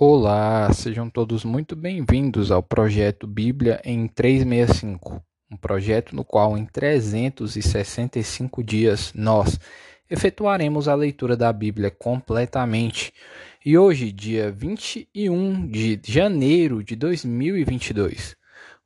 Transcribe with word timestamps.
Olá, 0.00 0.72
sejam 0.72 1.10
todos 1.10 1.42
muito 1.42 1.74
bem-vindos 1.74 2.52
ao 2.52 2.62
projeto 2.62 3.26
Bíblia 3.26 3.80
em 3.84 4.06
365, 4.06 5.20
um 5.50 5.56
projeto 5.56 6.14
no 6.14 6.24
qual 6.24 6.56
em 6.56 6.64
365 6.64 8.62
dias 8.62 9.12
nós 9.12 9.58
efetuaremos 10.08 10.86
a 10.86 10.94
leitura 10.94 11.36
da 11.36 11.52
Bíblia 11.52 11.90
completamente. 11.90 13.12
E 13.66 13.76
hoje, 13.76 14.12
dia 14.12 14.52
21 14.52 15.66
de 15.66 16.00
janeiro 16.04 16.84
de 16.84 16.94
2022, 16.94 18.36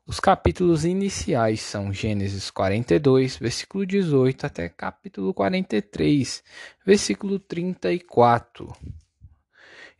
os 0.06 0.18
capítulos 0.18 0.86
iniciais 0.86 1.60
são 1.60 1.92
Gênesis 1.92 2.50
42, 2.50 3.36
versículo 3.36 3.84
18 3.84 4.46
até 4.46 4.66
capítulo 4.66 5.34
43, 5.34 6.42
versículo 6.86 7.38
34. 7.38 8.72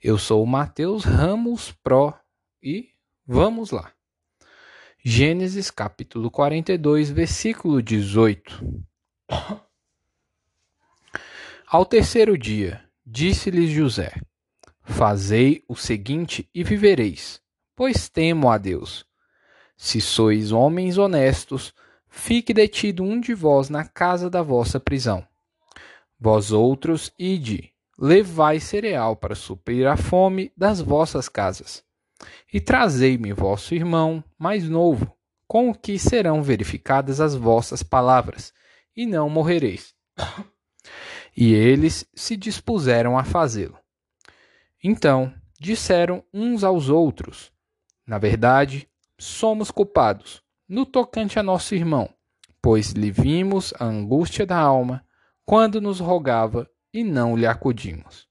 Eu 0.05 0.19
sou 0.19 0.43
o 0.43 0.47
Mateus 0.47 1.05
Ramos 1.05 1.71
Pro 1.71 2.13
e 2.61 2.89
vamos 3.25 3.71
lá. 3.71 3.93
Gênesis 4.99 5.71
capítulo 5.71 6.29
42, 6.29 7.09
versículo 7.09 7.81
18. 7.81 8.85
Ao 11.69 11.87
terceiro 11.87 12.37
dia, 12.37 12.85
disse-lhes 13.07 13.71
José: 13.71 14.13
Fazei 14.83 15.63
o 15.69 15.77
seguinte 15.77 16.51
e 16.53 16.65
vivereis, 16.65 17.41
pois 17.77 18.09
temo 18.09 18.51
a 18.51 18.59
Deus. 18.59 19.07
Se 19.77 20.01
sois 20.01 20.51
homens 20.51 20.99
honestos, 20.99 21.73
fique 22.09 22.53
detido 22.53 23.05
um 23.05 23.21
de 23.21 23.35
vós 23.35 23.69
na 23.69 23.85
casa 23.85 24.29
da 24.29 24.43
vossa 24.43 24.81
prisão. 24.81 25.25
Vós 26.19 26.51
outros, 26.51 27.13
ide 27.17 27.72
levai 27.99 28.61
cereal 28.61 29.17
para 29.17 29.35
suprir 29.35 29.87
a 29.87 29.97
fome 29.97 30.53
das 30.57 30.81
vossas 30.81 31.29
casas. 31.29 31.85
E 32.53 32.61
trazei-me 32.61 33.33
vosso 33.33 33.75
irmão 33.75 34.23
mais 34.39 34.69
novo, 34.69 35.13
com 35.47 35.71
o 35.71 35.75
que 35.75 35.99
serão 35.99 36.43
verificadas 36.43 37.21
as 37.21 37.35
vossas 37.35 37.83
palavras, 37.83 38.53
e 38.97 39.07
não 39.07 39.29
morrereis. 39.29 39.95
E 41.37 41.55
eles 41.55 42.07
se 42.15 42.37
dispuseram 42.37 43.19
a 43.19 43.25
fazê-lo. 43.25 43.79
Então 44.85 45.33
disseram 45.59 46.23
uns 46.33 46.63
aos 46.63 46.89
outros: 46.89 47.51
Na 48.07 48.19
verdade, 48.19 48.89
somos 49.19 49.71
culpados, 49.71 50.43
no 50.69 50.85
tocante 50.85 51.39
a 51.39 51.43
nosso 51.43 51.75
irmão, 51.75 52.13
pois 52.61 52.91
lhe 52.93 53.11
vimos 53.11 53.73
a 53.79 53.85
angústia 53.85 54.45
da 54.45 54.59
alma, 54.59 55.05
quando 55.45 55.81
nos 55.81 56.01
rogava 56.01 56.69
e 56.93 57.03
não 57.03 57.37
lhe 57.37 57.47
acudimos. 57.47 58.29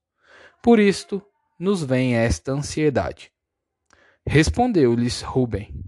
Por 0.61 0.79
isto 0.79 1.21
nos 1.57 1.83
vem 1.83 2.15
esta 2.15 2.51
ansiedade. 2.51 3.31
Respondeu-lhes 4.25 5.21
Rubem: 5.21 5.83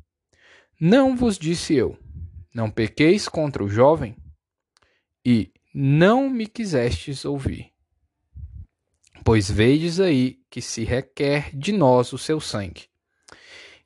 Não 0.79 1.15
vos 1.15 1.37
disse 1.37 1.75
eu, 1.75 1.97
não 2.53 2.69
pequeis 2.69 3.27
contra 3.27 3.63
o 3.63 3.69
jovem? 3.69 4.15
E 5.25 5.51
não 5.73 6.29
me 6.29 6.47
quisestes 6.47 7.25
ouvir. 7.25 7.71
Pois 9.23 9.49
vedes 9.49 9.99
aí 9.99 10.39
que 10.49 10.61
se 10.61 10.83
requer 10.83 11.55
de 11.55 11.71
nós 11.71 12.11
o 12.11 12.17
seu 12.17 12.39
sangue. 12.39 12.87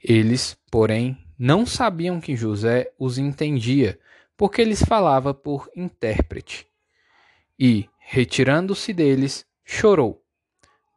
Eles, 0.04 0.58
porém, 0.72 1.18
não 1.38 1.66
sabiam 1.66 2.20
que 2.20 2.36
José 2.36 2.92
os 2.98 3.18
entendia, 3.18 4.00
porque 4.36 4.64
lhes 4.64 4.84
falava 4.84 5.34
por 5.34 5.70
intérprete. 5.76 6.68
E, 7.60 7.88
retirando-se 8.10 8.94
deles, 8.94 9.46
chorou. 9.66 10.24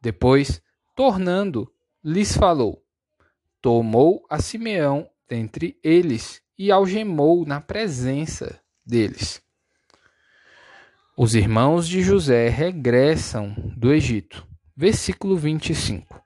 Depois, 0.01 0.61
tornando, 0.95 1.69
lhes 2.01 2.35
falou. 2.37 2.81
Tomou 3.61 4.25
a 4.29 4.41
Simeão 4.41 5.09
dentre 5.27 5.77
eles 5.83 6.41
e 6.57 6.71
algemou 6.71 7.45
na 7.45 7.59
presença 7.59 8.57
deles. 8.85 9.41
Os 11.17 11.35
irmãos 11.35 11.85
de 11.85 12.01
José 12.01 12.47
regressam 12.47 13.53
do 13.75 13.91
Egito. 13.91 14.47
Versículo 14.75 15.35
25. 15.35 16.23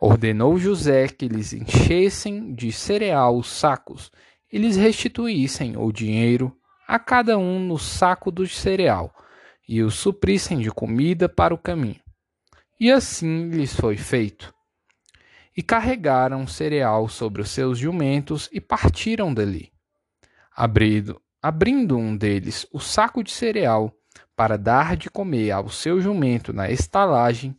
Ordenou 0.00 0.58
José 0.58 1.06
que 1.06 1.28
lhes 1.28 1.52
enchessem 1.52 2.54
de 2.54 2.72
cereal 2.72 3.36
os 3.36 3.48
sacos 3.48 4.10
e 4.50 4.56
lhes 4.56 4.76
restituíssem 4.76 5.76
o 5.76 5.92
dinheiro 5.92 6.56
a 6.88 6.98
cada 6.98 7.36
um 7.36 7.60
no 7.60 7.78
saco 7.78 8.30
do 8.30 8.46
cereal 8.48 9.12
e 9.68 9.82
os 9.82 9.94
suprissem 9.94 10.58
de 10.58 10.70
comida 10.70 11.28
para 11.28 11.54
o 11.54 11.58
caminho. 11.58 12.00
E 12.78 12.90
assim 12.90 13.48
lhes 13.48 13.74
foi 13.74 13.96
feito. 13.96 14.54
E 15.56 15.62
carregaram 15.62 16.46
cereal 16.46 17.08
sobre 17.08 17.40
os 17.40 17.50
seus 17.50 17.78
jumentos 17.78 18.48
e 18.52 18.60
partiram 18.60 19.32
dali. 19.32 19.72
Abrindo, 20.54 21.20
abrindo 21.42 21.96
um 21.96 22.16
deles 22.16 22.66
o 22.72 22.78
saco 22.78 23.24
de 23.24 23.30
cereal 23.30 23.92
para 24.36 24.58
dar 24.58 24.96
de 24.96 25.08
comer 25.08 25.50
ao 25.50 25.68
seu 25.70 26.00
jumento 26.00 26.52
na 26.52 26.70
estalagem, 26.70 27.56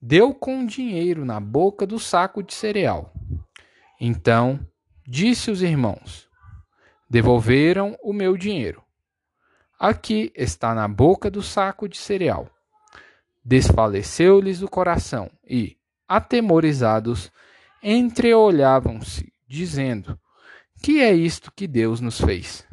deu 0.00 0.34
com 0.34 0.66
dinheiro 0.66 1.24
na 1.24 1.40
boca 1.40 1.86
do 1.86 1.98
saco 1.98 2.42
de 2.42 2.52
cereal. 2.52 3.12
Então 3.98 4.60
disse 5.06 5.50
os 5.50 5.62
irmãos: 5.62 6.28
Devolveram 7.08 7.96
o 8.02 8.12
meu 8.12 8.36
dinheiro. 8.36 8.82
Aqui 9.78 10.32
está 10.34 10.74
na 10.74 10.88
boca 10.88 11.30
do 11.30 11.40
saco 11.40 11.88
de 11.88 11.96
cereal. 11.96 12.50
Desfaleceu-lhes 13.44 14.60
o 14.60 14.66
coração 14.66 15.30
e, 15.48 15.76
atemorizados, 16.08 17.30
entreolhavam-se, 17.80 19.32
dizendo: 19.46 20.18
Que 20.82 21.00
é 21.00 21.12
isto 21.12 21.52
que 21.52 21.68
Deus 21.68 22.00
nos 22.00 22.20
fez? 22.20 22.66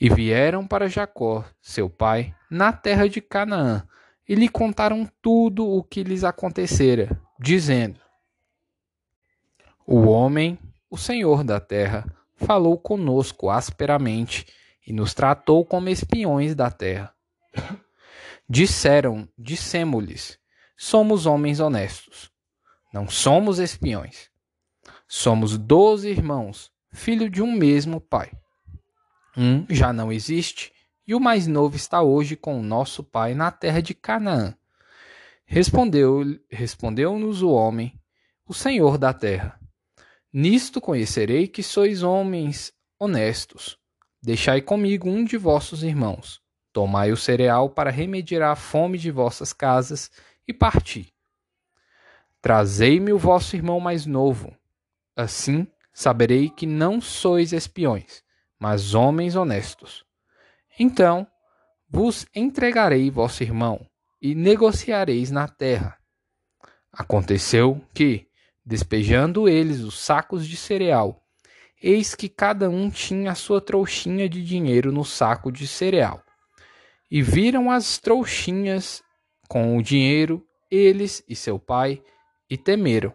E 0.00 0.08
vieram 0.08 0.66
para 0.66 0.88
Jacó, 0.88 1.44
seu 1.60 1.90
pai, 1.90 2.34
na 2.50 2.72
terra 2.72 3.06
de 3.06 3.20
Canaã, 3.20 3.86
e 4.26 4.34
lhe 4.34 4.48
contaram 4.48 5.06
tudo 5.20 5.68
o 5.68 5.82
que 5.82 6.02
lhes 6.02 6.24
acontecera, 6.24 7.20
dizendo: 7.38 8.00
O 9.86 10.06
homem, 10.06 10.58
o 10.88 10.96
senhor 10.96 11.44
da 11.44 11.60
terra, 11.60 12.06
falou 12.36 12.78
conosco 12.78 13.50
asperamente 13.50 14.46
e 14.88 14.92
nos 14.94 15.12
tratou 15.12 15.66
como 15.66 15.90
espiões 15.90 16.54
da 16.54 16.70
terra. 16.70 17.14
Disseram, 18.48 19.28
dissemos-lhes, 19.36 20.38
somos 20.74 21.26
homens 21.26 21.60
honestos, 21.60 22.32
não 22.90 23.06
somos 23.06 23.58
espiões. 23.58 24.30
Somos 25.06 25.58
doze 25.58 26.08
irmãos, 26.08 26.70
filho 26.90 27.28
de 27.28 27.42
um 27.42 27.52
mesmo 27.52 28.00
pai. 28.00 28.32
Um 29.36 29.66
já 29.68 29.92
não 29.92 30.10
existe 30.10 30.72
e 31.06 31.14
o 31.14 31.20
mais 31.20 31.46
novo 31.46 31.76
está 31.76 32.00
hoje 32.00 32.34
com 32.34 32.58
o 32.58 32.62
nosso 32.62 33.04
pai 33.04 33.34
na 33.34 33.50
terra 33.50 33.82
de 33.82 33.92
Canaã. 33.92 34.54
Respondeu, 35.44 36.22
respondeu-nos 36.50 37.42
o 37.42 37.50
homem, 37.50 37.98
o 38.46 38.54
Senhor 38.54 38.96
da 38.96 39.12
terra. 39.12 39.58
Nisto 40.32 40.80
conhecerei 40.80 41.46
que 41.46 41.62
sois 41.62 42.02
homens 42.02 42.72
honestos. 42.98 43.78
Deixai 44.20 44.60
comigo 44.60 45.08
um 45.08 45.24
de 45.24 45.36
vossos 45.36 45.82
irmãos. 45.82 46.40
Tomai 46.72 47.12
o 47.12 47.16
cereal 47.16 47.70
para 47.70 47.90
remediar 47.90 48.50
a 48.50 48.56
fome 48.56 48.98
de 48.98 49.10
vossas 49.10 49.52
casas 49.52 50.10
e 50.46 50.52
parti. 50.52 51.14
Trazei-me 52.40 53.12
o 53.12 53.18
vosso 53.18 53.54
irmão 53.56 53.80
mais 53.80 54.06
novo. 54.06 54.56
Assim 55.16 55.66
saberei 55.92 56.50
que 56.50 56.66
não 56.66 57.00
sois 57.00 57.52
espiões, 57.52 58.22
mas 58.58 58.94
homens 58.94 59.34
honestos. 59.34 60.04
Então 60.78 61.26
vos 61.88 62.26
entregarei 62.34 63.10
vosso 63.10 63.42
irmão 63.42 63.84
e 64.20 64.34
negociareis 64.34 65.30
na 65.30 65.48
terra. 65.48 65.96
Aconteceu 66.92 67.80
que, 67.94 68.28
despejando 68.64 69.48
eles 69.48 69.80
os 69.80 69.98
sacos 69.98 70.46
de 70.46 70.56
cereal 70.56 71.24
eis 71.82 72.14
que 72.14 72.28
cada 72.28 72.68
um 72.68 72.90
tinha 72.90 73.32
a 73.32 73.34
sua 73.34 73.60
trouxinha 73.60 74.28
de 74.28 74.44
dinheiro 74.44 74.92
no 74.92 75.04
saco 75.04 75.50
de 75.52 75.66
cereal. 75.66 76.22
E 77.10 77.22
viram 77.22 77.70
as 77.70 77.98
trouxinhas 77.98 79.02
com 79.48 79.76
o 79.76 79.82
dinheiro, 79.82 80.44
eles 80.70 81.22
e 81.28 81.34
seu 81.34 81.58
pai, 81.58 82.02
e 82.50 82.56
temeram. 82.56 83.14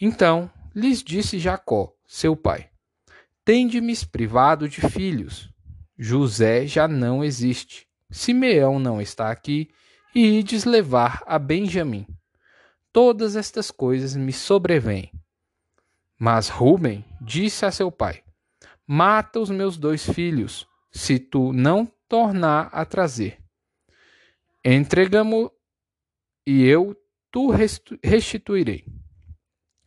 Então 0.00 0.50
lhes 0.74 1.02
disse 1.02 1.38
Jacó, 1.38 1.92
seu 2.06 2.34
pai: 2.36 2.70
Tende-me 3.44 3.94
privado 4.06 4.68
de 4.68 4.80
filhos. 4.88 5.50
José 5.98 6.66
já 6.66 6.86
não 6.86 7.24
existe. 7.24 7.86
Simeão 8.10 8.78
não 8.78 9.00
está 9.00 9.30
aqui, 9.30 9.68
e 10.14 10.38
ides 10.38 10.64
levar 10.64 11.22
a 11.26 11.38
Benjamim. 11.38 12.06
Todas 12.92 13.36
estas 13.36 13.70
coisas 13.70 14.16
me 14.16 14.32
sobrevêm 14.32 15.10
mas 16.18 16.48
Ruben 16.48 17.04
disse 17.20 17.64
a 17.66 17.70
seu 17.70 17.90
pai: 17.90 18.22
Mata 18.86 19.40
os 19.40 19.50
meus 19.50 19.76
dois 19.76 20.08
filhos, 20.08 20.66
se 20.90 21.18
tu 21.18 21.52
não 21.52 21.86
tornar 22.08 22.68
a 22.72 22.84
trazer. 22.84 23.38
Entregamo 24.64 25.52
e 26.46 26.64
eu 26.64 26.96
tu 27.30 27.50
restituirei. 28.02 28.84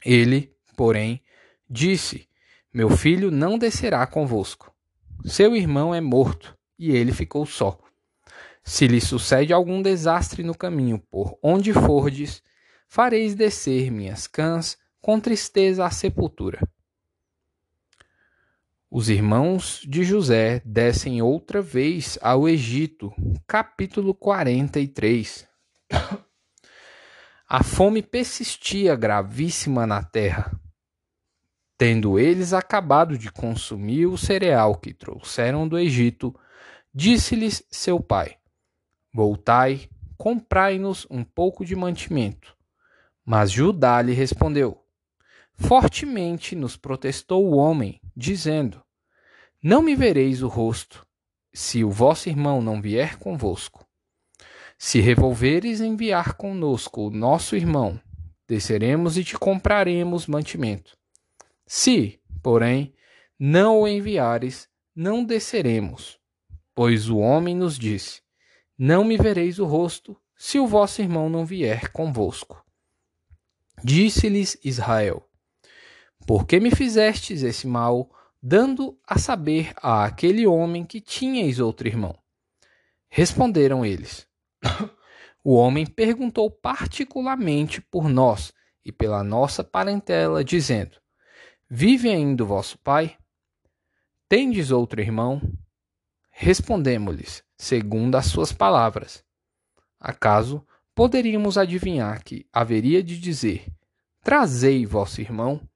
Ele, 0.04 0.54
porém, 0.78 1.22
disse: 1.70 2.28
Meu 2.74 2.90
filho 2.90 3.32
não 3.32 3.58
descerá 3.58 4.06
convosco. 4.06 4.74
Seu 5.26 5.56
irmão 5.56 5.94
é 5.94 6.00
morto, 6.00 6.58
e 6.78 6.92
ele 6.92 7.12
ficou 7.12 7.46
só. 7.46 7.78
Se 8.64 8.88
lhe 8.88 9.02
sucede 9.02 9.52
algum 9.52 9.82
desastre 9.82 10.44
no 10.44 10.56
caminho 10.56 11.00
por 11.10 11.38
onde 11.42 11.74
fordes, 11.74 12.44
fareis 12.88 13.34
descer 13.34 13.90
minhas 13.92 14.28
cãs 14.28 14.78
com 15.02 15.20
tristeza 15.20 15.86
à 15.86 15.92
sepultura. 15.92 16.60
Os 18.92 19.08
irmãos 19.08 19.82
de 19.88 20.04
José 20.04 20.62
descem 20.66 21.22
outra 21.22 21.62
vez 21.62 22.18
ao 22.22 22.50
Egito, 22.50 23.14
capítulo 23.46 24.16
43. 24.16 25.48
A 27.48 27.64
fome 27.64 28.02
persistia 28.02 28.96
gravíssima 28.96 29.86
na 29.86 30.04
terra. 30.04 30.60
Tendo 31.78 32.20
eles 32.20 32.52
acabado 32.52 33.18
de 33.18 33.32
consumir 33.32 34.08
o 34.08 34.18
cereal 34.18 34.76
que 34.76 34.94
trouxeram 34.94 35.68
do 35.68 35.78
Egito, 35.78 36.36
disse-lhes 36.94 37.64
seu 37.72 38.00
pai: 38.00 38.38
Voltai, 39.14 39.88
comprai-nos 40.18 41.08
um 41.10 41.24
pouco 41.24 41.64
de 41.64 41.76
mantimento. 41.76 42.56
Mas 43.24 43.52
Judá 43.52 44.02
lhe 44.02 44.14
respondeu: 44.14 44.79
Fortemente 45.60 46.56
nos 46.56 46.78
protestou 46.78 47.46
o 47.46 47.58
homem, 47.58 48.00
dizendo: 48.16 48.82
Não 49.62 49.82
me 49.82 49.94
vereis 49.94 50.42
o 50.42 50.48
rosto, 50.48 51.06
se 51.54 51.84
o 51.84 51.92
vosso 51.92 52.30
irmão 52.30 52.62
não 52.62 52.82
vier 52.82 53.18
convosco. 53.18 53.86
Se 54.78 55.02
revolveres 55.02 55.82
enviar 55.82 56.36
conosco 56.36 57.08
o 57.08 57.12
nosso 57.12 57.58
irmão, 57.58 58.00
desceremos 58.48 59.18
e 59.18 59.24
te 59.24 59.38
compraremos 59.38 60.26
mantimento. 60.28 60.98
Se, 61.68 62.20
porém, 62.42 62.94
não 63.38 63.82
o 63.82 63.88
enviares, 63.88 64.68
não 64.96 65.24
desceremos. 65.24 66.18
Pois 66.74 67.10
o 67.10 67.18
homem 67.18 67.54
nos 67.54 67.78
disse: 67.78 68.22
Não 68.78 69.04
me 69.04 69.18
vereis 69.18 69.60
o 69.60 69.66
rosto, 69.66 70.16
se 70.38 70.58
o 70.58 70.66
vosso 70.66 71.02
irmão 71.02 71.30
não 71.30 71.46
vier 71.46 71.92
convosco. 71.92 72.66
Disse-lhes 73.84 74.58
Israel: 74.64 75.29
por 76.30 76.46
que 76.46 76.60
me 76.60 76.70
fizestes 76.70 77.42
esse 77.42 77.66
mal, 77.66 78.08
dando 78.40 78.96
a 79.04 79.18
saber 79.18 79.74
a 79.82 80.06
aquele 80.06 80.46
homem 80.46 80.86
que 80.86 81.02
tinhais 81.02 81.60
outro 81.60 81.88
irmão? 81.88 82.16
Responderam 83.10 83.84
eles. 83.84 84.28
o 85.44 85.56
homem 85.56 85.88
perguntou 85.88 86.52
particularmente 86.52 87.82
por 87.82 88.08
nós 88.08 88.54
e 88.86 88.92
pela 88.92 89.24
nossa 89.24 89.64
parentela, 89.64 90.44
dizendo: 90.44 91.02
Vive 91.68 92.12
ainda 92.12 92.44
o 92.44 92.46
vosso 92.46 92.78
pai? 92.78 93.18
Tendes 94.28 94.70
outro 94.70 95.02
irmão? 95.02 95.42
Respondemos-lhes, 96.30 97.44
segundo 97.58 98.14
as 98.14 98.28
suas 98.28 98.54
palavras. 98.54 99.26
Acaso 100.00 100.64
poderíamos 100.94 101.58
adivinhar 101.58 102.24
que 102.24 102.48
haveria 102.54 103.02
de 103.02 103.20
dizer: 103.20 103.66
Trazei 104.22 104.86
vosso 104.86 105.22
irmão? 105.22 105.68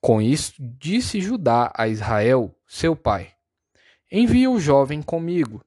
Com 0.00 0.22
isso, 0.22 0.54
disse 0.58 1.20
Judá 1.20 1.72
a 1.76 1.88
Israel, 1.88 2.54
seu 2.66 2.94
pai: 2.94 3.32
Envia 4.10 4.50
o 4.50 4.60
jovem 4.60 5.02
comigo, 5.02 5.64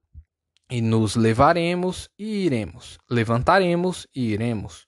e 0.70 0.82
nos 0.82 1.16
levaremos 1.18 2.10
e 2.18 2.46
iremos, 2.46 2.98
levantaremos 3.10 4.08
e 4.16 4.32
iremos, 4.32 4.88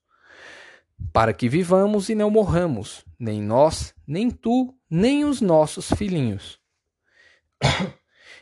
para 1.12 1.34
que 1.34 1.50
vivamos 1.50 2.08
e 2.08 2.16
não 2.16 2.30
morramos, 2.30 3.04
nem 3.20 3.42
nós, 3.42 3.94
nem 4.08 4.32
tu, 4.32 4.74
nem 4.90 5.26
os 5.26 5.42
nossos 5.42 5.92
filhinhos. 5.92 6.58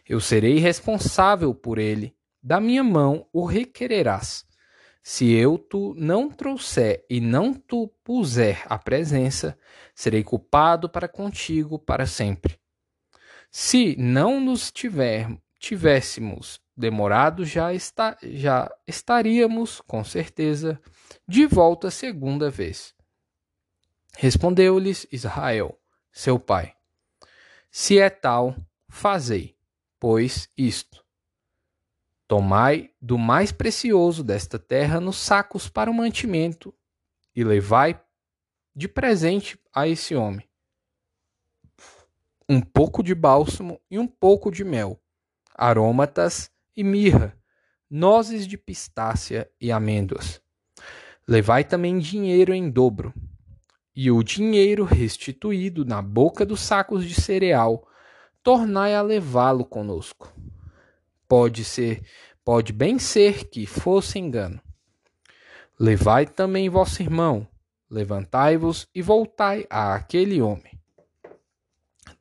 Eu 0.08 0.20
serei 0.20 0.60
responsável 0.60 1.54
por 1.54 1.80
ele, 1.80 2.16
da 2.44 2.60
minha 2.60 2.84
mão 2.84 3.28
o 3.34 3.46
requererás. 3.46 4.46
Se 5.04 5.32
eu 5.32 5.58
tu 5.58 5.96
não 5.98 6.30
trouxer 6.30 7.06
e 7.10 7.20
não 7.20 7.54
tu 7.54 7.88
puser 8.04 8.64
a 8.68 8.78
presença, 8.78 9.58
serei 9.96 10.24
culpado 10.24 10.88
para 10.88 11.08
contigo 11.08 11.80
para 11.80 12.06
sempre. 12.06 12.60
Se 13.50 13.96
não 13.98 14.40
nos 14.40 14.72
tiver, 14.72 15.28
tivéssemos 15.60 16.62
demorado, 16.78 17.44
já, 17.44 17.74
está, 17.74 18.16
já 18.22 18.72
estaríamos, 18.88 19.82
com 19.82 20.04
certeza, 20.04 20.80
de 21.28 21.48
volta 21.48 21.90
segunda 21.90 22.50
vez. 22.50 22.94
Respondeu-lhes 24.18 25.08
Israel, 25.12 25.80
seu 26.12 26.40
pai: 26.40 26.74
Se 27.72 27.98
é 28.00 28.10
tal, 28.10 28.56
fazei, 28.88 29.56
pois 30.00 30.48
isto 30.56 31.01
Tomai 32.32 32.92
do 33.02 33.18
mais 33.18 33.52
precioso 33.52 34.24
desta 34.24 34.58
terra 34.58 35.02
nos 35.02 35.18
sacos 35.18 35.68
para 35.68 35.92
o 35.92 35.94
mantimento, 35.94 36.74
e 37.36 37.44
levai 37.44 38.02
de 38.74 38.88
presente 38.88 39.60
a 39.76 39.86
esse 39.86 40.16
homem 40.16 40.50
um 42.48 42.62
pouco 42.62 43.04
de 43.04 43.14
bálsamo 43.14 43.82
e 43.92 44.00
um 44.00 44.08
pouco 44.08 44.50
de 44.50 44.64
mel, 44.64 44.98
aromatas 45.54 46.50
e 46.74 46.86
mirra, 46.86 47.38
nozes 47.90 48.48
de 48.48 48.58
pistácia 48.58 49.52
e 49.60 49.70
amêndoas. 49.70 50.42
Levai 51.28 51.66
também 51.66 52.00
dinheiro 52.00 52.54
em 52.54 52.72
dobro, 52.72 53.14
e 53.94 54.10
o 54.10 54.24
dinheiro 54.24 54.86
restituído 54.86 55.84
na 55.84 56.02
boca 56.02 56.46
dos 56.46 56.62
sacos 56.62 57.06
de 57.06 57.14
cereal, 57.14 57.86
tornai 58.42 58.96
a 58.96 59.02
levá-lo 59.02 59.66
conosco 59.66 60.34
pode 61.32 61.64
ser, 61.64 62.04
pode 62.44 62.74
bem 62.74 63.00
ser 63.00 63.48
que 63.48 63.66
fosse 63.66 64.20
engano. 64.20 64.62
Levai 65.80 66.26
também 66.26 66.68
vosso 66.68 67.02
irmão, 67.02 67.48
levantai-vos 67.90 68.90
e 68.94 69.02
voltai 69.02 69.66
a 69.70 69.96
aquele 69.96 70.42
homem. 70.42 70.78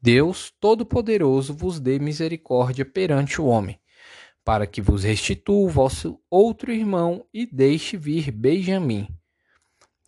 Deus 0.01 0.53
Todo-Poderoso 0.61 1.53
vos 1.53 1.81
dê 1.81 1.99
misericórdia 1.99 2.85
perante 2.85 3.41
o 3.41 3.47
homem, 3.47 3.81
para 4.45 4.65
que 4.65 4.81
vos 4.81 5.03
restitua 5.03 5.67
o 5.67 5.69
vosso 5.69 6.23
outro 6.31 6.71
irmão 6.71 7.27
e 7.35 7.45
deixe 7.45 7.97
vir 7.97 8.31
Benjamim. 8.31 9.09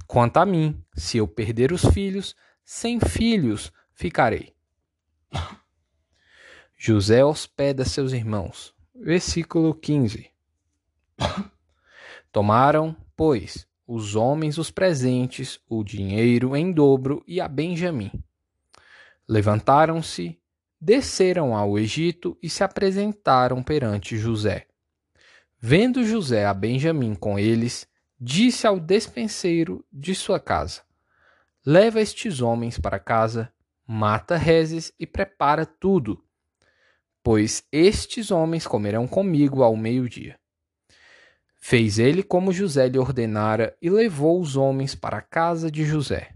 Quanto 0.07 0.37
a 0.37 0.47
mim, 0.47 0.81
se 0.95 1.19
eu 1.19 1.27
perder 1.27 1.73
os 1.73 1.85
filhos, 1.87 2.37
sem 2.65 3.01
filhos 3.01 3.73
ficarei. 3.93 4.55
José 6.79 7.25
hospeda 7.25 7.85
seus 7.85 8.13
irmãos. 8.13 8.73
Versículo 8.95 9.75
15. 9.75 10.31
Tomaram, 12.31 12.95
pois, 13.17 13.67
os 13.87 14.15
homens 14.15 14.59
os 14.59 14.71
presentes, 14.71 15.59
o 15.67 15.83
dinheiro 15.83 16.55
em 16.55 16.71
dobro 16.71 17.25
e 17.27 17.41
a 17.41 17.49
Benjamim. 17.49 18.13
Levantaram-se, 19.27 20.39
desceram 20.79 21.57
ao 21.57 21.79
Egito 21.79 22.37
e 22.43 22.51
se 22.51 22.63
apresentaram 22.63 23.63
perante 23.63 24.19
José. 24.19 24.67
Vendo 25.59 26.05
José 26.05 26.45
a 26.45 26.53
Benjamim 26.53 27.15
com 27.15 27.39
eles, 27.39 27.89
disse 28.21 28.67
ao 28.67 28.79
despenseiro 28.79 29.83
de 29.91 30.15
sua 30.15 30.39
casa: 30.39 30.83
Leva 31.65 32.01
estes 32.01 32.43
homens 32.43 32.79
para 32.79 32.99
casa, 32.99 33.51
mata 33.87 34.37
rezes 34.37 34.93
e 34.99 35.07
prepara 35.07 35.65
tudo 35.65 36.23
pois 37.23 37.65
estes 37.71 38.31
homens 38.31 38.67
comerão 38.67 39.07
comigo 39.07 39.63
ao 39.63 39.77
meio-dia. 39.77 40.39
Fez 41.57 41.99
ele 41.99 42.25
como 42.25 42.53
José 42.53 42.89
lhe 42.89 42.99
ordenara 42.99 43.77
e 43.81 43.89
levou 43.89 44.41
os 44.41 44.57
homens 44.57 44.97
para 44.97 45.19
a 45.19 45.23
casa 45.23 45.71
de 45.71 45.85
José. 45.85 46.35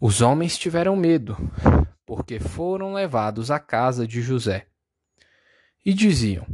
Os 0.00 0.22
homens 0.22 0.56
tiveram 0.56 0.96
medo, 0.96 1.36
porque 2.06 2.40
foram 2.40 2.94
levados 2.94 3.50
à 3.50 3.60
casa 3.60 4.06
de 4.06 4.22
José. 4.22 4.66
E 5.84 5.92
diziam: 5.92 6.46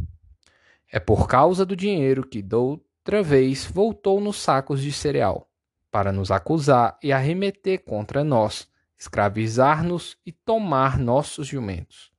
É 0.91 0.99
por 0.99 1.29
causa 1.29 1.65
do 1.65 1.77
dinheiro 1.77 2.27
que 2.27 2.43
doutra 2.43 3.23
vez 3.23 3.65
voltou 3.65 4.21
nos 4.21 4.37
sacos 4.37 4.83
de 4.83 4.93
cereal, 4.93 5.49
para 5.93 6.11
nos 6.11 6.33
acusar 6.33 6.99
e 7.03 7.13
arremeter 7.13 7.85
contra 7.85 8.25
nós, 8.25 8.69
escravizar-nos 8.99 10.19
e 10.27 10.33
tomar 10.33 10.99
nossos 10.99 11.47
jumentos. 11.47 12.18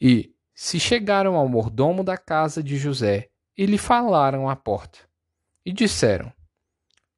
E 0.00 0.34
se 0.54 0.78
chegaram 0.78 1.36
ao 1.36 1.48
mordomo 1.48 2.02
da 2.02 2.16
casa 2.16 2.62
de 2.62 2.76
José 2.76 3.28
e 3.56 3.66
lhe 3.66 3.78
falaram 3.78 4.48
à 4.48 4.56
porta. 4.56 4.98
E 5.64 5.72
disseram: 5.72 6.32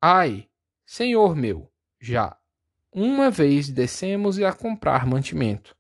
Ai, 0.00 0.48
senhor 0.84 1.36
meu, 1.36 1.70
já 2.00 2.36
uma 2.92 3.30
vez 3.30 3.68
descemos 3.68 4.38
a 4.40 4.52
comprar 4.52 5.06
mantimento. 5.06 5.76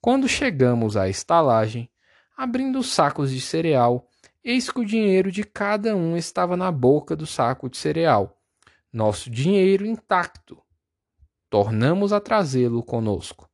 Quando 0.00 0.26
chegamos 0.26 0.96
à 0.96 1.08
estalagem, 1.08 1.88
abrindo 2.36 2.80
os 2.80 2.92
sacos 2.92 3.30
de 3.30 3.40
cereal, 3.40 4.08
eis 4.42 4.68
que 4.68 4.80
o 4.80 4.84
dinheiro 4.84 5.30
de 5.30 5.44
cada 5.44 5.94
um 5.94 6.16
estava 6.16 6.56
na 6.56 6.72
boca 6.72 7.14
do 7.14 7.26
saco 7.26 7.70
de 7.70 7.76
cereal, 7.76 8.36
nosso 8.92 9.30
dinheiro 9.30 9.86
intacto. 9.86 10.60
Tornamos 11.48 12.12
a 12.12 12.20
trazê-lo 12.20 12.82
conosco. 12.82 13.48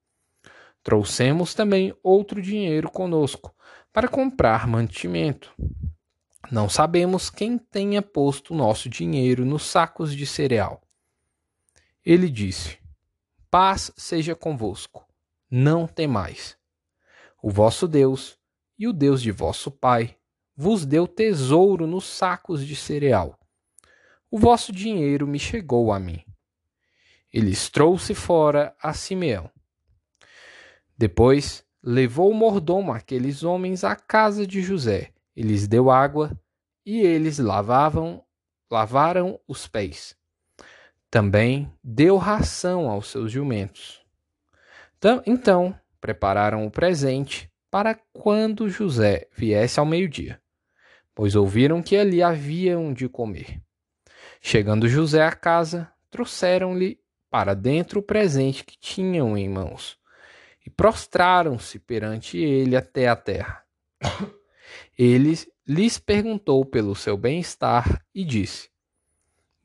Trouxemos 0.88 1.52
também 1.52 1.95
outro 2.02 2.40
dinheiro 2.40 2.90
conosco 2.90 3.54
para 3.92 4.09
comprar 4.09 4.66
mantimento. 4.66 5.54
Não 6.50 6.66
sabemos 6.66 7.28
quem 7.28 7.59
tenha 7.59 8.00
posto 8.00 8.54
nosso 8.54 8.88
dinheiro 8.88 9.45
nos 9.45 9.64
sacos 9.64 10.16
de 10.16 10.25
cereal. 10.25 10.80
Ele 12.02 12.30
disse: 12.30 12.78
Paz 13.50 13.92
seja 13.99 14.35
convosco, 14.35 15.07
não 15.50 15.87
temais. 15.87 16.57
O 17.42 17.50
vosso 17.50 17.87
Deus 17.87 18.38
e 18.78 18.88
o 18.88 18.92
Deus 18.95 19.21
de 19.21 19.30
vosso 19.30 19.71
Pai 19.71 20.16
vos 20.57 20.87
deu 20.87 21.07
tesouro 21.07 21.87
nos 21.87 22.07
sacos 22.07 22.66
de 22.66 22.75
cereal. 22.75 23.38
O 24.30 24.38
vosso 24.38 24.73
dinheiro 24.73 25.26
me 25.26 25.38
chegou 25.38 25.92
a 25.92 26.00
mim. 26.00 26.25
Eles 27.30 27.68
trouxe 27.68 28.14
fora 28.14 28.75
a 28.83 28.95
Simeão. 28.95 29.50
Depois 30.99 31.64
levou 31.81 32.33
o 32.33 32.35
mordomo 32.35 32.93
aqueles 32.93 33.45
homens 33.45 33.85
à 33.85 33.95
casa 33.95 34.45
de 34.45 34.61
José 34.61 35.12
e 35.37 35.43
lhes 35.43 35.69
deu 35.69 35.88
água, 35.88 36.37
e 36.85 37.00
eles 37.00 37.38
lavavam, 37.38 38.25
lavaram 38.69 39.38
os 39.47 39.69
pés. 39.69 40.17
Também 41.09 41.73
deu 41.83 42.17
ração 42.17 42.90
aos 42.90 43.07
seus 43.09 43.31
jumentos. 43.31 44.02
Então 45.25 45.78
prepararam 46.00 46.67
o 46.67 46.71
presente 46.71 47.49
para 47.71 47.95
quando 48.12 48.69
José 48.69 49.28
viesse 49.37 49.78
ao 49.78 49.87
meio-dia, 49.87 50.40
pois 51.14 51.37
ouviram 51.37 51.83
que 51.83 51.97
ali 51.97 52.23
haviam 52.23 52.93
de 52.93 53.09
comer. 53.09 53.62
Chegando 54.40 54.88
José 54.88 55.23
à 55.23 55.33
casa, 55.33 55.93
trouxeram-lhe 56.11 56.99
para 57.31 57.55
dentro 57.55 58.00
o 58.00 58.02
presente 58.02 58.64
que 58.64 58.78
tinham 58.78 59.37
em 59.37 59.49
mãos, 59.49 59.98
e 60.68 60.70
prostraram-se 60.70 61.78
perante 61.78 62.37
ele 62.37 62.76
até 62.76 63.08
a 63.08 63.16
terra. 63.16 63.64
Ele 64.98 65.34
lhes 65.66 65.96
perguntou 65.96 66.62
pelo 66.62 66.94
seu 66.94 67.16
bem-estar 67.16 68.04
e 68.14 68.22
disse: 68.22 68.68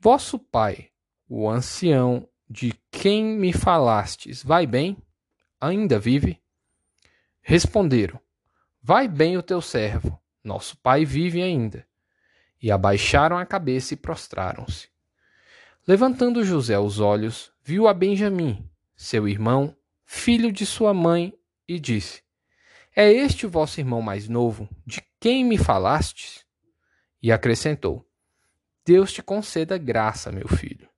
Vosso 0.00 0.38
pai, 0.38 0.88
o 1.28 1.46
ancião 1.46 2.26
de 2.48 2.72
quem 2.90 3.22
me 3.22 3.52
falastes, 3.52 4.42
vai 4.42 4.66
bem? 4.66 4.96
Ainda 5.60 5.98
vive? 5.98 6.40
Responderam: 7.42 8.18
Vai 8.82 9.06
bem 9.06 9.36
o 9.36 9.42
teu 9.42 9.60
servo, 9.60 10.18
nosso 10.42 10.74
pai 10.78 11.04
vive 11.04 11.42
ainda. 11.42 11.86
E 12.62 12.70
abaixaram 12.70 13.36
a 13.36 13.44
cabeça 13.44 13.92
e 13.92 13.96
prostraram-se. 13.98 14.88
Levantando 15.86 16.42
José 16.42 16.78
os 16.78 16.98
olhos, 16.98 17.52
viu 17.62 17.86
a 17.86 17.92
Benjamim, 17.92 18.66
seu 18.96 19.28
irmão, 19.28 19.76
filho 20.04 20.52
de 20.52 20.64
sua 20.64 20.92
mãe, 20.94 21.32
e 21.66 21.78
disse: 21.80 22.22
É 22.94 23.10
este 23.10 23.46
o 23.46 23.50
vosso 23.50 23.80
irmão 23.80 24.02
mais 24.02 24.28
novo, 24.28 24.68
de 24.86 25.02
quem 25.20 25.44
me 25.44 25.58
falastes? 25.58 26.44
E 27.22 27.32
acrescentou: 27.32 28.06
Deus 28.84 29.12
te 29.12 29.22
conceda 29.22 29.78
graça, 29.78 30.30
meu 30.30 30.48
filho. 30.48 30.88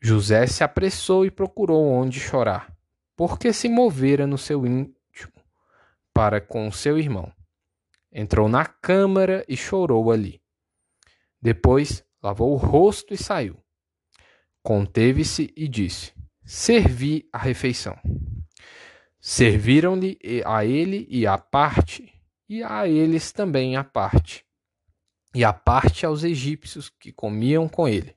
José 0.00 0.46
se 0.46 0.62
apressou 0.62 1.24
e 1.24 1.30
procurou 1.30 1.84
onde 1.86 2.20
chorar 2.20 2.76
porque 3.16 3.52
se 3.52 3.68
movera 3.68 4.26
no 4.26 4.36
seu 4.36 4.66
íntimo 4.66 5.32
para 6.12 6.40
com 6.40 6.70
seu 6.70 6.98
irmão. 6.98 7.32
Entrou 8.12 8.48
na 8.48 8.64
câmara 8.64 9.44
e 9.48 9.56
chorou 9.56 10.12
ali. 10.12 10.40
Depois 11.40 12.04
lavou 12.22 12.52
o 12.52 12.56
rosto 12.56 13.14
e 13.14 13.16
saiu. 13.16 13.56
Conteve-se 14.62 15.52
e 15.56 15.66
disse: 15.66 16.12
Servi 16.46 17.28
a 17.30 17.38
refeição. 17.38 17.98
Serviram-lhe 19.20 20.18
a 20.44 20.64
ele 20.64 21.06
e 21.10 21.26
a 21.26 21.36
parte, 21.36 22.10
e 22.48 22.62
a 22.62 22.88
eles 22.88 23.32
também 23.32 23.76
a 23.76 23.84
parte, 23.84 24.46
e 25.34 25.44
a 25.44 25.52
parte 25.52 26.06
aos 26.06 26.24
egípcios 26.24 26.88
que 26.88 27.12
comiam 27.12 27.68
com 27.68 27.86
ele 27.86 28.16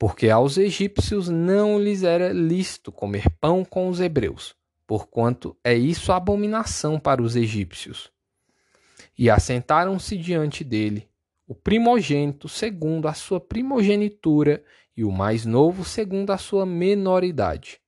porque 0.00 0.30
aos 0.30 0.56
egípcios 0.56 1.28
não 1.28 1.78
lhes 1.78 2.02
era 2.02 2.32
lícito 2.32 2.90
comer 2.90 3.28
pão 3.38 3.62
com 3.62 3.86
os 3.86 4.00
hebreus, 4.00 4.56
porquanto 4.86 5.54
é 5.62 5.74
isso 5.74 6.10
abominação 6.10 6.98
para 6.98 7.20
os 7.20 7.36
egípcios. 7.36 8.10
E 9.18 9.28
assentaram-se 9.28 10.16
diante 10.16 10.64
dele, 10.64 11.06
o 11.46 11.54
primogênito 11.54 12.48
segundo 12.48 13.08
a 13.08 13.12
sua 13.12 13.38
primogenitura 13.38 14.64
e 15.00 15.04
o 15.04 15.10
mais 15.10 15.44
novo 15.44 15.84
segundo 15.84 16.30
a 16.30 16.38
sua 16.38 16.64
menoridade. 16.64 17.80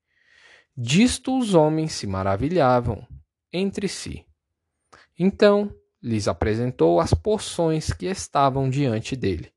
Disto 0.77 1.39
os 1.39 1.55
homens 1.55 1.93
se 1.93 2.07
maravilhavam 2.07 3.07
entre 3.53 3.87
si. 3.87 4.25
Então 5.19 5.73
lhes 6.03 6.27
apresentou 6.27 7.01
as 7.01 7.15
porções 7.15 7.93
que 7.93 8.07
estavam 8.07 8.69
diante 8.69 9.15
dele 9.15 9.53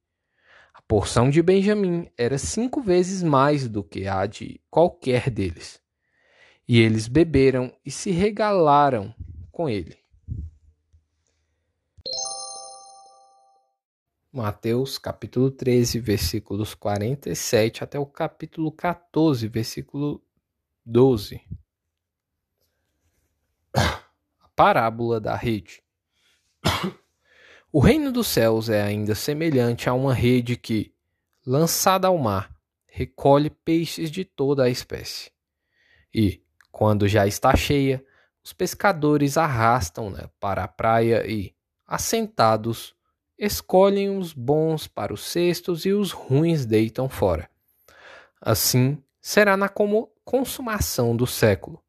porção 0.88 1.30
de 1.30 1.42
Benjamim 1.42 2.08
era 2.18 2.38
cinco 2.38 2.82
vezes 2.82 3.24
mais 3.24 3.68
do 3.68 3.84
que 3.84 4.08
a 4.08 4.26
de 4.26 4.62
qualquer 4.70 5.30
deles. 5.30 5.82
E 6.68 6.80
eles 6.80 7.08
beberam 7.08 7.72
e 7.86 7.92
se 7.92 8.12
regalaram 8.12 9.14
com 9.52 9.70
ele. 9.70 9.98
Mateus 14.36 14.98
capítulo 14.98 15.50
13, 15.50 15.98
versículos 15.98 16.74
47 16.74 17.86
até 17.86 17.98
o 17.98 18.06
capítulo 18.06 18.70
14, 18.70 19.48
versículo 19.48 20.22
12. 20.86 21.42
A 23.74 24.50
parábola 24.54 25.22
da 25.22 25.38
rede. 25.38 25.82
O 27.72 27.80
reino 27.80 28.12
dos 28.12 28.28
céus 28.28 28.68
é 28.68 28.82
ainda 28.82 29.16
semelhante 29.16 29.88
a 29.88 29.94
uma 29.94 30.14
rede 30.14 30.58
que, 30.58 30.94
lançada 31.46 32.10
ao 32.10 32.18
mar, 32.18 32.54
recolhe 32.88 33.50
peixes 33.50 34.12
de 34.12 34.26
toda 34.26 34.66
a 34.66 34.70
espécie. 34.70 35.32
E, 36.14 36.44
quando 36.74 37.08
já 37.08 37.26
está 37.26 37.56
cheia, 37.56 38.06
os 38.44 38.52
pescadores 38.52 39.38
arrastam-na 39.38 40.28
para 40.42 40.66
a 40.66 40.68
praia 40.68 41.26
e, 41.26 41.56
assentados, 41.88 42.95
escolhem 43.38 44.18
os 44.18 44.34
bons 44.34 44.88
para 44.88 45.14
os 45.14 45.24
cestos 45.24 45.86
e 45.86 45.92
os 45.92 46.12
ruins 46.12 46.66
deitam 46.66 47.10
fora. 47.10 47.50
Assim 48.40 49.02
será 49.22 49.58
na 49.58 49.70
consumação 50.24 51.16
do 51.16 51.26
século. 51.26 51.84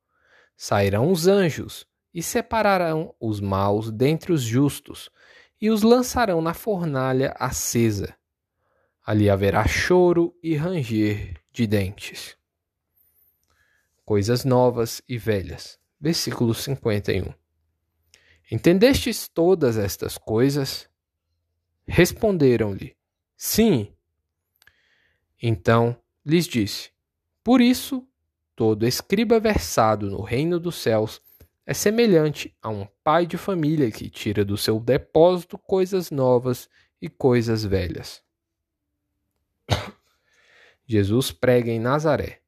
Sairão 0.57 1.11
os 1.11 1.27
anjos 1.27 1.87
e 2.13 2.23
separarão 2.23 3.15
os 3.21 3.41
maus 3.41 3.91
dentre 3.91 4.33
os 4.33 4.43
justos 4.43 5.11
e 5.61 5.71
os 5.71 5.83
lançarão 5.83 6.41
na 6.41 6.55
fornalha 6.55 7.35
acesa. 7.39 8.15
Ali 9.05 9.31
haverá 9.31 9.67
choro 9.67 10.35
e 10.43 10.57
ranger 10.57 11.41
de 11.53 11.67
dentes. 11.67 12.37
Coisas 14.05 14.45
novas 14.45 15.03
e 15.09 15.19
velhas. 15.19 15.79
Versículo 16.01 16.55
51. 16.55 17.33
Entendestes 18.51 19.29
todas 19.29 19.77
estas 19.77 20.17
coisas? 20.19 20.89
Responderam-lhe: 21.87 22.97
Sim. 23.37 23.93
Então 25.41 25.97
lhes 26.25 26.47
disse: 26.47 26.91
Por 27.45 27.61
isso, 27.61 28.07
todo 28.55 28.87
escriba 28.87 29.39
versado 29.39 30.11
no 30.11 30.23
reino 30.23 30.59
dos 30.59 30.77
céus 30.77 31.21
é 31.67 31.75
semelhante 31.75 32.57
a 32.63 32.69
um 32.69 32.87
pai 33.03 33.27
de 33.27 33.37
família 33.37 33.91
que 33.91 34.09
tira 34.09 34.45
do 34.45 34.57
seu 34.57 34.79
depósito 34.79 35.59
coisas 35.59 36.13
novas 36.13 36.69
e 37.03 37.09
coisas 37.09 37.65
velhas. 37.65 38.23
Jesus 40.87 41.33
prega 41.33 41.71
em 41.71 41.81
Nazaré. 41.81 42.41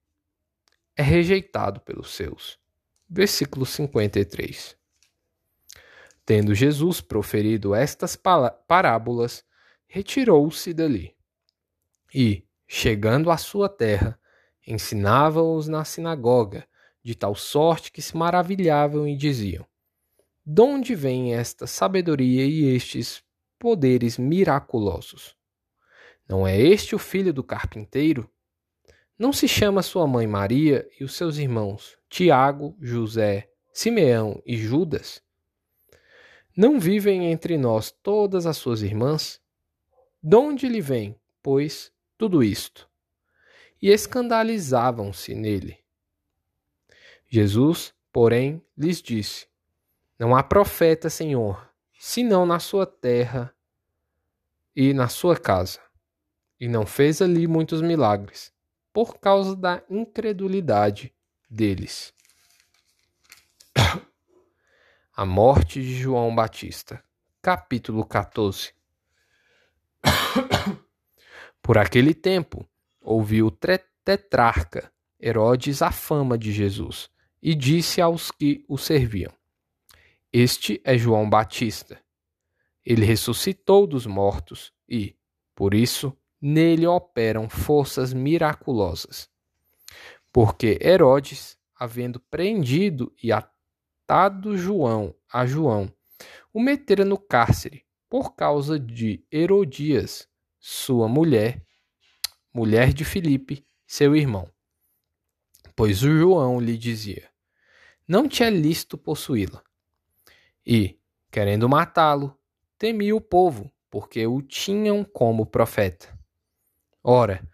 É 0.97 1.03
rejeitado 1.03 1.81
pelos 1.81 2.11
seus. 2.11 2.59
Versículo 3.09 3.67
53. 3.67 4.78
Tendo 6.29 6.55
Jesus 6.55 7.01
proferido 7.01 7.75
estas 7.75 8.15
parábolas, 8.15 9.43
retirou-se 9.87 10.75
dali. 10.75 11.17
E, 12.15 12.45
chegando 12.67 13.31
à 13.31 13.39
sua 13.39 13.67
terra, 13.67 14.21
ensinava-os 14.67 15.69
na 15.69 15.87
sinagoga 15.87 16.69
de 17.03 17.15
tal 17.15 17.35
sorte 17.35 17.91
que 17.91 18.03
se 18.03 18.15
maravilhavam 18.15 19.09
e 19.09 19.17
diziam: 19.17 19.67
De 20.45 20.61
onde 20.61 20.95
vem 20.95 21.35
esta 21.35 21.67
sabedoria 21.67 22.45
e 22.45 22.77
estes 22.77 23.23
poderes 23.59 24.19
miraculosos? 24.19 25.35
Não 26.29 26.47
é 26.47 26.61
este 26.61 26.95
o 26.95 26.99
filho 26.99 27.33
do 27.33 27.43
carpinteiro? 27.43 28.31
Não 29.19 29.33
se 29.33 29.49
chama 29.49 29.83
sua 29.83 30.07
mãe 30.07 30.27
Maria 30.27 30.87
e 31.01 31.05
os 31.05 31.15
seus 31.15 31.39
irmãos 31.39 31.97
Tiago, 32.07 32.77
José, 32.83 33.51
Simeão 33.73 34.43
e 34.45 34.59
Judas? 34.59 35.27
Não 36.59 36.81
vivem 36.81 37.31
entre 37.31 37.57
nós 37.57 37.93
todas 38.03 38.45
as 38.45 38.57
suas 38.57 38.83
irmãs? 38.83 39.41
De 40.21 40.35
onde 40.35 40.67
lhe 40.69 40.81
vem, 40.81 41.15
pois, 41.41 41.93
tudo 42.19 42.43
isto? 42.43 42.91
E 43.81 43.89
escandalizavam-se 43.89 45.37
nele. 45.37 45.79
Jesus, 47.29 47.95
porém, 48.13 48.61
lhes 48.77 49.01
disse: 49.01 49.47
Não 50.19 50.35
há 50.35 50.43
profeta, 50.43 51.09
Senhor, 51.09 51.73
senão 51.97 52.45
na 52.45 52.59
sua 52.59 52.85
terra 52.85 53.55
e 54.75 54.93
na 54.93 55.07
sua 55.07 55.37
casa. 55.37 55.79
E 56.59 56.67
não 56.67 56.85
fez 56.85 57.23
ali 57.23 57.47
muitos 57.47 57.81
milagres, 57.81 58.53
por 58.93 59.21
causa 59.21 59.55
da 59.55 59.81
incredulidade 59.89 61.15
deles. 61.49 62.13
A 65.21 65.27
morte 65.27 65.83
de 65.83 65.97
João 65.97 66.33
Batista, 66.33 67.03
capítulo 67.43 68.05
14. 68.05 68.73
Por 71.61 71.77
aquele 71.77 72.15
tempo, 72.15 72.65
ouviu 73.01 73.49
o 73.49 73.51
tetrarca 73.51 74.93
Herodes 75.21 75.83
a 75.83 75.91
fama 75.91 76.39
de 76.39 76.53
Jesus 76.53 77.11
e 77.43 77.53
disse 77.57 78.01
aos 78.01 78.31
que 78.31 78.65
o 78.69 78.79
serviam: 78.79 79.33
Este 80.33 80.81
é 80.85 80.97
João 80.97 81.29
Batista. 81.29 82.01
Ele 82.87 83.05
ressuscitou 83.05 83.89
dos 83.89 84.07
mortos 84.07 84.73
e, 84.89 85.17
por 85.53 85.75
isso, 85.75 86.17
nele 86.41 86.87
operam 86.87 87.49
forças 87.49 88.15
miraculosas. 88.15 89.29
Porque 90.33 90.79
Herodes, 90.81 91.59
havendo 91.75 92.21
prendido 92.21 93.13
e 93.21 93.33
atado 94.09 94.57
João 94.57 95.15
a 95.31 95.45
João, 95.45 95.93
o 96.51 96.59
metera 96.59 97.05
no 97.05 97.19
cárcere 97.19 97.85
por 98.09 98.35
causa 98.35 98.81
de 98.81 99.23
Herodias, 99.31 100.27
sua 100.59 101.07
mulher, 101.07 101.63
mulher 102.51 102.95
de 102.95 103.05
Filipe, 103.05 103.63
seu 103.87 104.17
irmão. 104.17 104.51
Pois 105.77 106.03
o 106.03 106.09
João 106.09 106.59
lhe 106.59 106.79
dizia: 106.79 107.29
Não 108.09 108.27
te 108.27 108.43
é 108.43 108.49
lícito 108.49 108.97
possuí-la. 108.97 109.63
E, 110.67 110.99
querendo 111.31 111.69
matá-lo, 111.69 112.35
temia 112.79 113.15
o 113.15 113.21
povo, 113.21 113.71
porque 113.91 114.27
o 114.27 114.41
tinham 114.41 115.05
como 115.05 115.45
profeta. 115.45 116.19
Ora, 117.05 117.47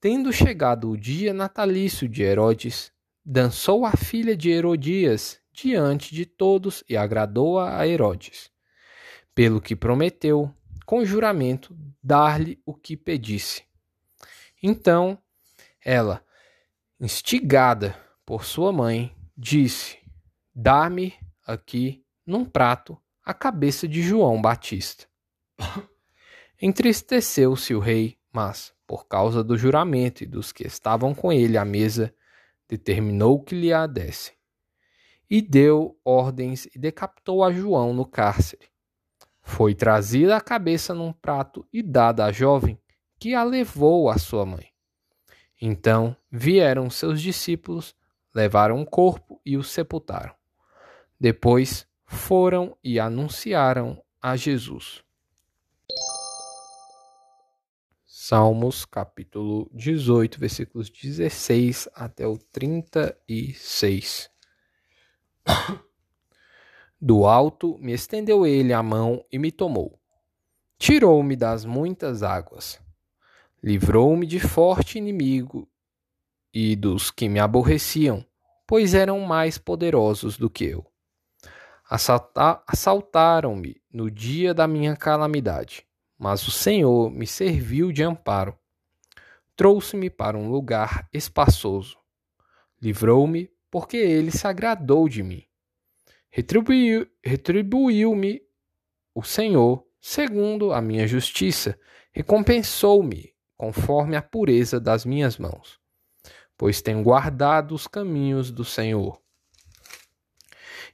tendo 0.00 0.32
chegado 0.32 0.88
o 0.88 0.96
dia 0.96 1.34
natalício 1.34 2.08
de 2.08 2.22
Herodes, 2.22 2.90
dançou 3.22 3.84
a 3.84 3.92
filha 3.92 4.34
de 4.34 4.48
Herodias 4.48 5.38
diante 5.62 6.14
de 6.14 6.24
todos 6.24 6.84
e 6.88 6.96
agradou 6.96 7.58
a 7.58 7.86
Herodes, 7.86 8.50
pelo 9.34 9.60
que 9.60 9.74
prometeu, 9.74 10.52
com 10.86 11.04
juramento, 11.04 11.76
dar-lhe 12.02 12.60
o 12.64 12.74
que 12.74 12.96
pedisse. 12.96 13.64
Então 14.62 15.18
ela, 15.84 16.24
instigada 17.00 17.96
por 18.24 18.44
sua 18.44 18.72
mãe, 18.72 19.14
disse: 19.36 19.98
Dá-me 20.54 21.14
aqui, 21.46 22.04
num 22.26 22.44
prato, 22.44 22.96
a 23.24 23.34
cabeça 23.34 23.86
de 23.86 24.02
João 24.02 24.40
Batista. 24.40 25.06
Entristeceu-se 26.60 27.74
o 27.74 27.78
rei, 27.78 28.18
mas, 28.32 28.72
por 28.86 29.06
causa 29.06 29.44
do 29.44 29.56
juramento 29.56 30.22
e 30.24 30.26
dos 30.26 30.52
que 30.52 30.66
estavam 30.66 31.14
com 31.14 31.32
ele 31.32 31.56
à 31.56 31.64
mesa, 31.64 32.14
determinou 32.68 33.42
que 33.42 33.54
lhe 33.54 33.72
a 33.72 33.86
desse 33.86 34.37
e 35.30 35.42
deu 35.42 35.98
ordens 36.04 36.66
e 36.74 36.78
decapitou 36.78 37.44
a 37.44 37.52
João 37.52 37.92
no 37.92 38.06
cárcere. 38.06 38.68
Foi 39.42 39.74
trazida 39.74 40.36
a 40.36 40.40
cabeça 40.40 40.94
num 40.94 41.12
prato 41.12 41.66
e 41.72 41.82
dada 41.82 42.24
à 42.24 42.32
jovem, 42.32 42.78
que 43.18 43.34
a 43.34 43.42
levou 43.42 44.08
à 44.08 44.18
sua 44.18 44.44
mãe. 44.46 44.68
Então 45.60 46.16
vieram 46.30 46.88
seus 46.88 47.20
discípulos, 47.20 47.94
levaram 48.34 48.80
o 48.80 48.86
corpo 48.86 49.40
e 49.44 49.56
o 49.56 49.64
sepultaram. 49.64 50.34
Depois 51.18 51.86
foram 52.04 52.76
e 52.82 53.00
anunciaram 53.00 54.02
a 54.22 54.36
Jesus. 54.36 55.02
Salmos 58.04 58.84
capítulo 58.84 59.70
18, 59.72 60.38
versículos 60.38 60.90
16 60.90 61.88
até 61.94 62.26
o 62.26 62.36
36. 62.36 64.30
Do 67.00 67.26
alto 67.26 67.78
me 67.78 67.92
estendeu 67.92 68.46
ele 68.46 68.72
a 68.72 68.82
mão 68.82 69.24
e 69.30 69.38
me 69.38 69.50
tomou. 69.50 69.98
Tirou-me 70.78 71.36
das 71.36 71.64
muitas 71.64 72.22
águas. 72.22 72.80
Livrou-me 73.62 74.26
de 74.26 74.38
forte 74.38 74.98
inimigo 74.98 75.68
e 76.52 76.76
dos 76.76 77.10
que 77.10 77.28
me 77.28 77.40
aborreciam, 77.40 78.24
pois 78.66 78.94
eram 78.94 79.20
mais 79.20 79.58
poderosos 79.58 80.38
do 80.38 80.48
que 80.48 80.64
eu. 80.64 80.86
Assaltaram-me 82.66 83.80
no 83.92 84.10
dia 84.10 84.52
da 84.52 84.68
minha 84.68 84.94
calamidade, 84.94 85.86
mas 86.18 86.46
o 86.46 86.50
Senhor 86.50 87.10
me 87.10 87.26
serviu 87.26 87.90
de 87.90 88.02
amparo. 88.02 88.56
Trouxe-me 89.56 90.10
para 90.10 90.36
um 90.36 90.50
lugar 90.50 91.08
espaçoso. 91.12 91.96
Livrou-me 92.80 93.50
porque 93.70 93.96
ele 93.96 94.30
se 94.30 94.46
agradou 94.46 95.08
de 95.08 95.22
mim. 95.22 95.44
Retribuiu-me 96.30 97.10
retribuiu 97.24 98.12
o 99.14 99.22
Senhor 99.22 99.84
segundo 100.00 100.72
a 100.72 100.80
minha 100.80 101.06
justiça, 101.06 101.78
recompensou-me 102.12 103.34
conforme 103.56 104.16
a 104.16 104.22
pureza 104.22 104.78
das 104.78 105.04
minhas 105.04 105.36
mãos, 105.36 105.80
pois 106.56 106.80
tenho 106.80 107.02
guardado 107.02 107.74
os 107.74 107.86
caminhos 107.86 108.50
do 108.50 108.64
Senhor. 108.64 109.20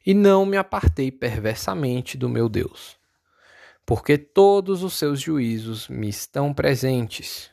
E 0.06 0.14
não 0.14 0.44
me 0.44 0.56
apartei 0.56 1.10
perversamente 1.10 2.16
do 2.16 2.28
meu 2.28 2.48
Deus, 2.48 2.96
porque 3.86 4.16
todos 4.16 4.82
os 4.82 4.94
seus 4.94 5.20
juízos 5.20 5.88
me 5.88 6.08
estão 6.08 6.52
presentes, 6.52 7.50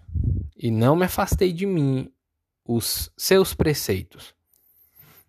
e 0.56 0.72
não 0.72 0.96
me 0.96 1.06
afastei 1.06 1.52
de 1.52 1.66
mim 1.66 2.12
os 2.66 3.12
seus 3.18 3.54
preceitos. 3.54 4.34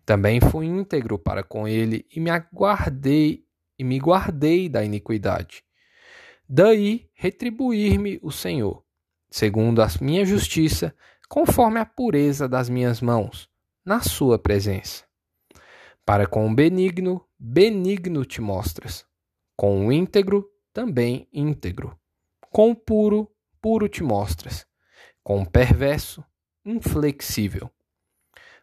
Também 0.05 0.41
fui 0.41 0.67
íntegro 0.67 1.19
para 1.19 1.45
com 1.45 1.67
ele 1.69 2.05
e 2.15 2.19
me 2.19 2.31
aguardei 2.31 3.45
e 3.79 3.85
me 3.85 3.99
guardei 3.99 4.69
da 4.69 4.85
iniquidade. 4.85 5.63
Daí 6.49 7.09
retribuir-me 7.15 8.19
o 8.23 8.31
Senhor, 8.31 8.85
segundo 9.31 9.81
a 9.81 9.87
minha 10.01 10.25
justiça, 10.25 10.95
conforme 11.29 11.79
a 11.79 11.87
pureza 11.87 12.49
das 12.49 12.69
minhas 12.69 13.01
mãos, 13.01 13.49
na 13.85 14.01
sua 14.01 14.39
presença. 14.39 15.05
Para 16.05 16.27
com 16.27 16.51
o 16.51 16.55
benigno, 16.55 17.25
benigno 17.39 18.25
te 18.25 18.41
mostras. 18.41 19.07
Com 19.57 19.87
o 19.87 19.93
íntegro, 19.93 20.51
também 20.73 21.29
íntegro. 21.33 21.97
Com 22.51 22.73
o 22.73 22.77
puro, 22.77 23.31
puro 23.61 23.89
te 23.89 24.03
mostras. 24.03 24.67
Com 25.23 25.43
o 25.43 25.49
perverso, 25.49 26.25
inflexível 26.65 27.71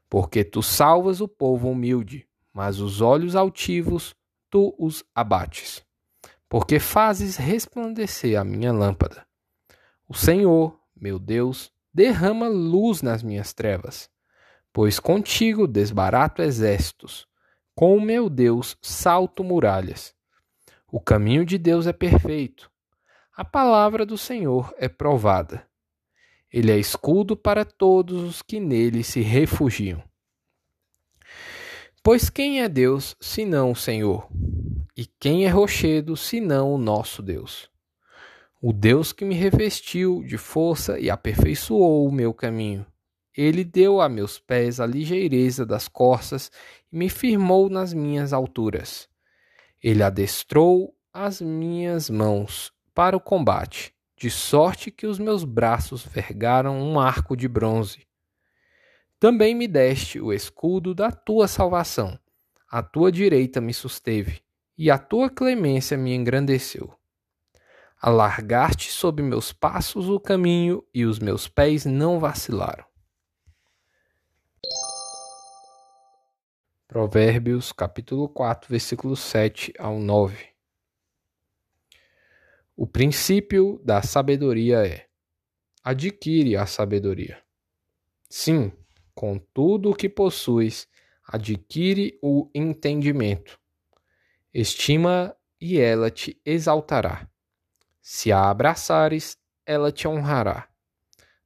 porque 0.09 0.43
tu 0.43 0.63
salvas 0.63 1.21
o 1.21 1.27
povo 1.27 1.69
humilde, 1.69 2.27
mas 2.53 2.79
os 2.79 2.99
olhos 2.99 3.35
altivos 3.35 4.15
tu 4.49 4.75
os 4.79 5.03
abates. 5.13 5.85
Porque 6.49 6.79
fazes 6.79 7.37
resplandecer 7.37 8.39
a 8.39 8.43
minha 8.43 8.73
lâmpada. 8.73 9.25
O 10.07 10.15
Senhor, 10.15 10.79
meu 10.95 11.19
Deus, 11.19 11.71
derrama 11.93 12.47
luz 12.47 13.03
nas 13.03 13.21
minhas 13.21 13.53
trevas, 13.53 14.09
pois 14.73 14.99
contigo 14.99 15.67
desbarato 15.67 16.41
exércitos, 16.41 17.27
com 17.75 17.95
o 17.95 18.01
meu 18.01 18.29
Deus 18.29 18.75
salto 18.81 19.43
muralhas. 19.43 20.15
O 20.91 20.99
caminho 20.99 21.45
de 21.45 21.59
Deus 21.59 21.85
é 21.85 21.93
perfeito, 21.93 22.71
a 23.39 23.45
palavra 23.45 24.05
do 24.05 24.17
Senhor 24.17 24.73
é 24.77 24.89
provada. 24.89 25.68
Ele 26.51 26.71
é 26.71 26.77
escudo 26.77 27.37
para 27.37 27.63
todos 27.63 28.23
os 28.23 28.41
que 28.41 28.59
nele 28.59 29.03
se 29.03 29.21
refugiam. 29.21 30.03
Pois 32.01 32.29
quem 32.29 32.61
é 32.61 32.67
Deus 32.67 33.15
senão 33.19 33.71
o 33.71 33.75
Senhor? 33.75 34.27
E 34.97 35.05
quem 35.05 35.45
é 35.45 35.49
rochedo 35.49 36.17
senão 36.17 36.73
o 36.73 36.77
nosso 36.77 37.21
Deus? 37.21 37.69
O 38.59 38.73
Deus 38.73 39.13
que 39.13 39.23
me 39.23 39.35
revestiu 39.35 40.23
de 40.23 40.37
força 40.37 40.99
e 40.99 41.09
aperfeiçoou 41.09 42.07
o 42.07 42.11
meu 42.11 42.33
caminho. 42.33 42.85
Ele 43.37 43.63
deu 43.63 44.01
a 44.01 44.09
meus 44.09 44.39
pés 44.39 44.79
a 44.79 44.87
ligeireza 44.87 45.65
das 45.65 45.87
corças 45.87 46.51
e 46.91 46.97
me 46.97 47.09
firmou 47.09 47.69
nas 47.69 47.93
minhas 47.93 48.33
alturas. 48.33 49.07
Ele 49.81 50.01
adestrou 50.01 50.95
as 51.13 51.39
minhas 51.39 52.09
mãos 52.09 52.73
para 52.93 53.15
o 53.15 53.19
combate 53.19 53.93
de 54.19 54.29
sorte 54.29 54.91
que 54.91 55.07
os 55.07 55.17
meus 55.17 55.45
braços 55.45 56.05
vergaram 56.05 56.77
um 56.77 56.99
arco 56.99 57.37
de 57.37 57.47
bronze. 57.47 58.05
Também 59.17 59.55
me 59.55 59.65
deste 59.65 60.19
o 60.19 60.33
escudo 60.33 60.93
da 60.93 61.09
tua 61.09 61.47
salvação, 61.47 62.19
a 62.69 62.83
tua 62.83 63.13
direita 63.13 63.61
me 63.61 63.73
susteve, 63.73 64.41
e 64.77 64.91
a 64.91 64.97
tua 64.97 65.29
clemência 65.29 65.97
me 65.97 66.13
engrandeceu. 66.13 66.93
Alargaste 68.01 68.91
sob 68.91 69.23
meus 69.23 69.53
passos 69.53 70.09
o 70.09 70.19
caminho 70.19 70.83
e 70.93 71.05
os 71.05 71.17
meus 71.17 71.47
pés 71.47 71.85
não 71.85 72.19
vacilaram. 72.19 72.83
Provérbios 76.89 77.71
capítulo 77.71 78.27
4, 78.27 78.69
versículos 78.69 79.21
7 79.21 79.73
ao 79.79 79.97
9. 79.97 80.58
O 82.81 82.87
princípio 82.87 83.77
da 83.83 84.01
sabedoria 84.01 84.87
é: 84.87 85.05
adquire 85.83 86.55
a 86.55 86.65
sabedoria. 86.65 87.43
Sim, 88.29 88.71
com 89.13 89.37
tudo 89.37 89.91
o 89.91 89.93
que 89.93 90.07
possuis, 90.07 90.87
adquire 91.27 92.17
o 92.21 92.49
entendimento. 92.55 93.59
Estima 94.53 95.35
e 95.59 95.77
ela 95.77 96.09
te 96.09 96.41
exaltará. 96.45 97.27
Se 98.01 98.31
a 98.31 98.49
abraçares, 98.49 99.37
ela 99.65 99.91
te 99.91 100.07
honrará. 100.07 100.69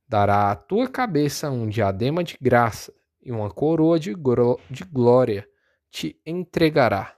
Dará 0.07 0.51
à 0.51 0.55
tua 0.55 0.87
cabeça 0.87 1.49
um 1.49 1.67
diadema 1.67 2.23
de 2.23 2.37
graça 2.39 2.93
e 3.23 3.31
uma 3.31 3.49
coroa 3.49 3.99
de, 3.99 4.13
de 4.69 4.83
glória 4.83 5.49
te 5.89 6.15
entregará. 6.27 7.17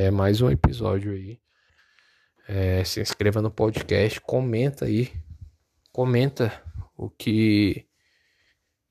É 0.00 0.12
mais 0.12 0.40
um 0.40 0.48
episódio 0.48 1.10
aí. 1.10 1.40
É, 2.46 2.84
se 2.84 3.00
inscreva 3.00 3.42
no 3.42 3.50
podcast, 3.50 4.20
comenta 4.20 4.84
aí. 4.84 5.12
Comenta 5.90 6.52
o 6.96 7.10
que 7.10 7.84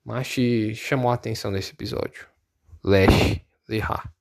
mais 0.04 0.28
te 0.28 0.76
chamou 0.76 1.10
a 1.10 1.14
atenção 1.14 1.50
nesse 1.50 1.72
episódio. 1.72 2.28
Lash 2.84 3.40
Lehar. 3.70 4.17